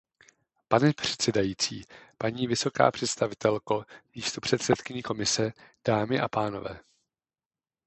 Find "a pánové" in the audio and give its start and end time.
6.19-6.79